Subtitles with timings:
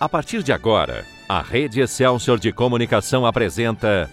[0.00, 4.08] A partir de agora, a Rede Excelsior de Comunicação apresenta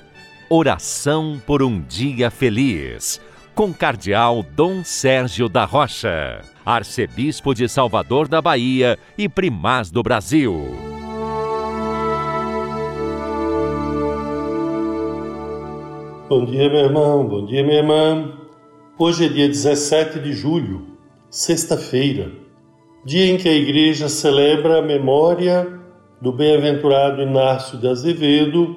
[0.49, 3.21] Oração por um Dia Feliz,
[3.53, 10.75] com Cardeal Dom Sérgio da Rocha, Arcebispo de Salvador da Bahia e Primaz do Brasil.
[16.27, 18.33] Bom dia, meu irmão, bom dia, minha irmã.
[18.97, 20.97] Hoje é dia 17 de julho,
[21.29, 22.44] sexta-feira
[23.05, 25.79] dia em que a Igreja celebra a memória
[26.19, 28.75] do bem-aventurado Inácio de Azevedo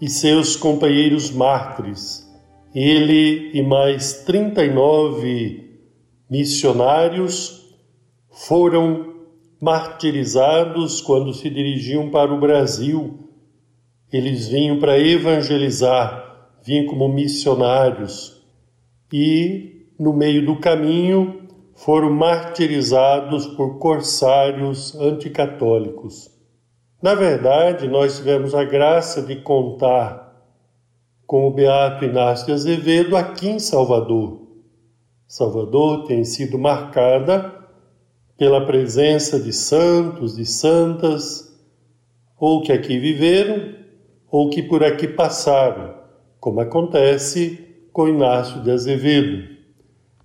[0.00, 2.26] e seus companheiros mártires.
[2.74, 5.78] Ele e mais 39
[6.30, 7.76] missionários
[8.30, 9.12] foram
[9.60, 13.28] martirizados quando se dirigiam para o Brasil.
[14.10, 18.40] Eles vinham para evangelizar, vinham como missionários.
[19.12, 21.39] E no meio do caminho
[21.84, 26.30] foram martirizados por corsários anticatólicos.
[27.02, 30.30] Na verdade, nós tivemos a graça de contar
[31.26, 34.42] com o Beato Inácio de Azevedo aqui em Salvador.
[35.26, 37.50] Salvador tem sido marcada
[38.36, 41.50] pela presença de santos, de santas,
[42.38, 43.74] ou que aqui viveram,
[44.30, 45.94] ou que por aqui passaram,
[46.38, 49.59] como acontece com Inácio de Azevedo.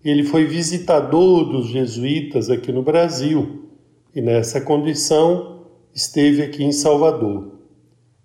[0.06, 3.72] Ele foi visitador dos jesuítas aqui no Brasil
[4.16, 7.56] e, nessa condição, esteve aqui em Salvador.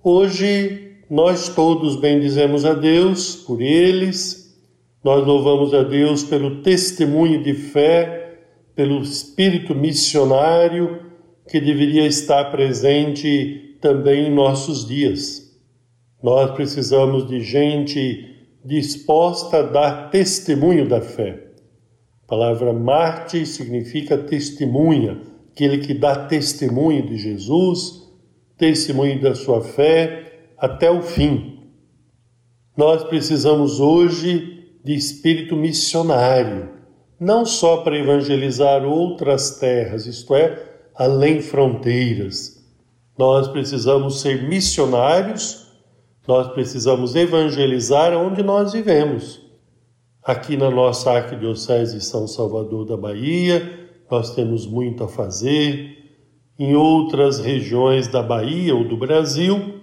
[0.05, 4.55] Hoje, nós todos bendizemos a Deus por eles,
[5.03, 8.41] nós louvamos a Deus pelo testemunho de fé,
[8.77, 11.01] pelo espírito missionário
[11.49, 15.51] que deveria estar presente também em nossos dias.
[16.23, 21.50] Nós precisamos de gente disposta a dar testemunho da fé.
[22.31, 28.09] A palavra Marte significa testemunha, aquele que dá testemunho de Jesus,
[28.57, 31.59] testemunho da sua fé até o fim.
[32.77, 36.69] Nós precisamos hoje de espírito missionário,
[37.19, 40.57] não só para evangelizar outras terras, isto é,
[40.95, 42.65] além fronteiras.
[43.19, 45.67] Nós precisamos ser missionários,
[46.29, 49.50] nós precisamos evangelizar onde nós vivemos.
[50.23, 55.97] Aqui na nossa Arquidiocese de São Salvador da Bahia, nós temos muito a fazer.
[56.59, 59.81] Em outras regiões da Bahia ou do Brasil,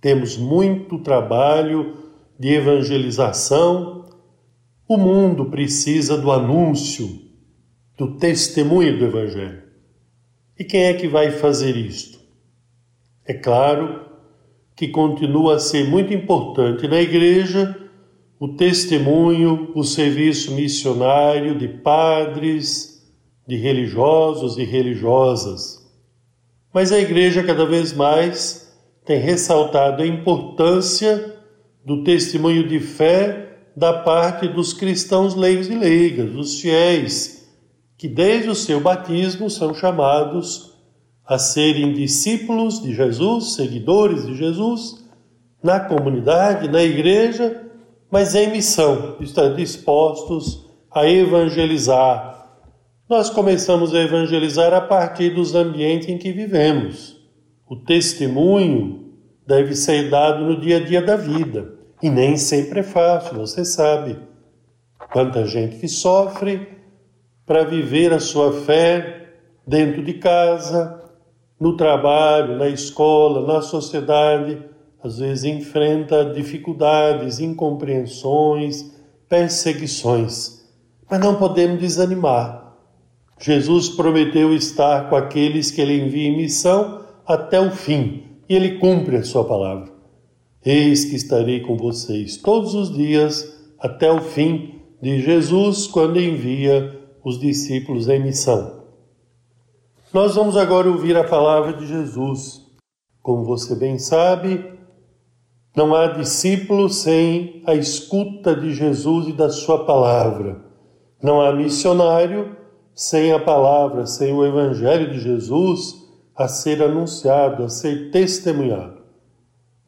[0.00, 1.94] temos muito trabalho
[2.36, 4.06] de evangelização.
[4.88, 7.08] O mundo precisa do anúncio,
[7.96, 9.62] do testemunho do Evangelho.
[10.58, 12.18] E quem é que vai fazer isto?
[13.24, 14.04] É claro
[14.74, 17.87] que continua a ser muito importante na igreja
[18.40, 23.02] o testemunho, o serviço missionário de padres,
[23.46, 25.84] de religiosos e religiosas.
[26.72, 28.72] Mas a Igreja cada vez mais
[29.04, 31.36] tem ressaltado a importância
[31.84, 37.48] do testemunho de fé da parte dos cristãos leigos e leigas, dos fiéis,
[37.96, 40.74] que desde o seu batismo são chamados
[41.24, 45.04] a serem discípulos de Jesus, seguidores de Jesus,
[45.62, 47.67] na comunidade, na igreja
[48.10, 52.58] mas em missão, estar dispostos a evangelizar.
[53.08, 57.16] Nós começamos a evangelizar a partir dos ambientes em que vivemos.
[57.68, 59.12] O testemunho
[59.46, 61.74] deve ser dado no dia a dia da vida.
[62.02, 64.18] E nem sempre é fácil, você sabe.
[65.12, 66.68] Quanta gente que sofre
[67.46, 69.32] para viver a sua fé
[69.66, 71.02] dentro de casa,
[71.58, 74.62] no trabalho, na escola, na sociedade
[75.02, 78.92] às vezes enfrenta dificuldades, incompreensões,
[79.28, 80.64] perseguições,
[81.08, 82.76] mas não podemos desanimar.
[83.40, 88.78] Jesus prometeu estar com aqueles que ele envia em missão até o fim e ele
[88.78, 89.92] cumpre a sua palavra.
[90.64, 96.98] Eis que estarei com vocês todos os dias até o fim de Jesus quando envia
[97.24, 98.78] os discípulos em missão.
[100.12, 102.66] Nós vamos agora ouvir a palavra de Jesus.
[103.22, 104.77] Como você bem sabe,
[105.76, 110.60] não há discípulo sem a escuta de Jesus e da Sua palavra.
[111.22, 112.56] Não há missionário
[112.94, 118.98] sem a palavra, sem o Evangelho de Jesus a ser anunciado, a ser testemunhado.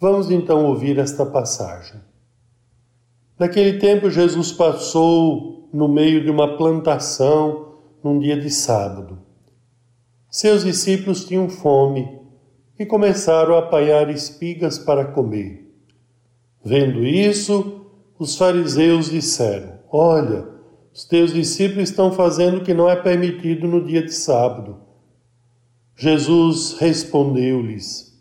[0.00, 2.00] Vamos então ouvir esta passagem.
[3.38, 9.19] Naquele tempo, Jesus passou no meio de uma plantação num dia de sábado.
[10.29, 12.21] Seus discípulos tinham fome
[12.79, 15.60] e começaram a apanhar espigas para comer.
[16.62, 17.87] Vendo isso,
[18.19, 20.47] os fariseus disseram: Olha,
[20.93, 24.77] os teus discípulos estão fazendo o que não é permitido no dia de sábado.
[25.97, 28.15] Jesus respondeu-lhes: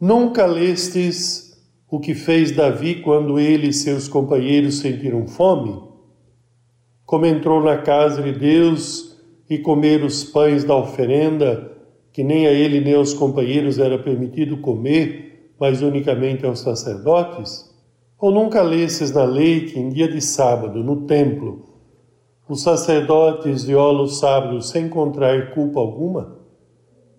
[0.00, 5.78] Nunca lestes o que fez Davi quando ele e seus companheiros sentiram fome?
[7.04, 11.70] Como entrou na casa de Deus e comer os pães da oferenda,
[12.12, 17.73] que nem a ele nem aos companheiros era permitido comer, mas unicamente aos sacerdotes?
[18.24, 21.68] Ou nunca lestes na lei que em dia de sábado, no templo,
[22.48, 26.38] os sacerdotes violam o sábado sem contrair culpa alguma?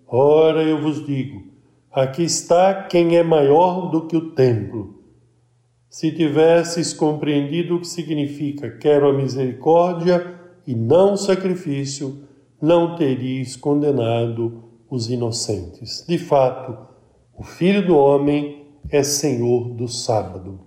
[0.04, 1.44] Ora, eu vos digo:
[1.92, 4.96] aqui está quem é maior do que o templo.
[5.88, 12.24] Se tivesses compreendido o que significa quero a misericórdia e não o sacrifício,
[12.60, 14.60] não teríeis condenado
[14.90, 16.04] os inocentes.
[16.04, 16.76] De fato,
[17.32, 20.66] o Filho do Homem é Senhor do sábado.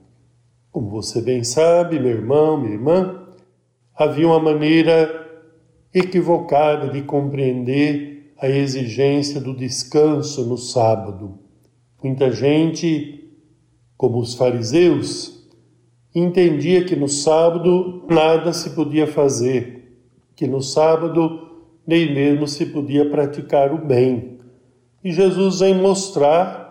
[0.71, 3.23] Como você bem sabe, meu irmão, minha irmã,
[3.95, 5.27] havia uma maneira
[5.93, 11.39] equivocada de compreender a exigência do descanso no sábado.
[12.01, 13.33] Muita gente,
[13.97, 15.49] como os fariseus,
[16.13, 19.97] entendia que no sábado nada se podia fazer,
[20.35, 21.49] que no sábado
[21.85, 24.37] nem mesmo se podia praticar o bem.
[25.03, 26.68] E Jesus vem mostrar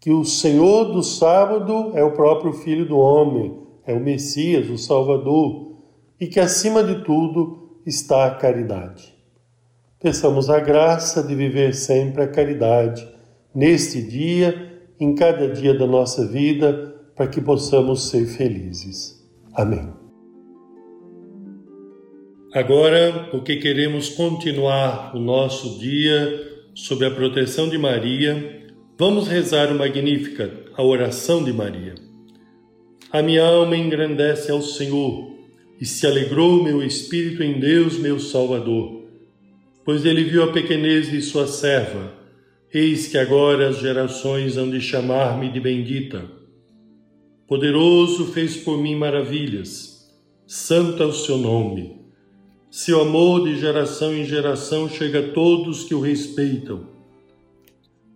[0.00, 3.54] que o Senhor do sábado é o próprio Filho do Homem,
[3.86, 5.76] é o Messias, o Salvador,
[6.18, 9.14] e que acima de tudo está a caridade.
[10.00, 13.06] Peçamos a graça de viver sempre a caridade,
[13.54, 19.22] neste dia, em cada dia da nossa vida, para que possamos ser felizes.
[19.52, 19.92] Amém.
[22.54, 28.59] Agora, porque queremos continuar o nosso dia sob a proteção de Maria,
[29.00, 31.96] vamos rezar o Magnífica, a oração de Maria.
[33.10, 35.34] A minha alma engrandece ao Senhor
[35.80, 39.00] e se alegrou meu espírito em Deus, meu Salvador
[39.84, 42.12] pois ele viu a pequenez de sua serva.
[42.72, 46.30] Eis que agora as gerações hão de chamar-me de bendita.
[47.48, 50.08] Poderoso fez por mim maravilhas,
[50.46, 51.98] santo é o seu nome.
[52.70, 56.99] Seu amor de geração em geração chega a todos que o respeitam.